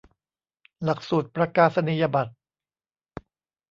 [0.83, 2.33] หลักสูตรประกาศนียบัตร